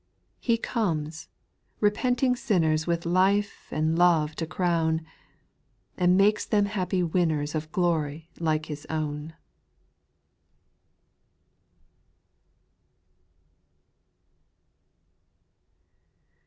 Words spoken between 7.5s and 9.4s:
Of glory like His own.